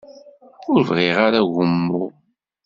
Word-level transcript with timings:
Ur 0.71 0.79
bɣiɣ 0.89 1.17
ara 1.25 1.39
agummu. 1.43 2.03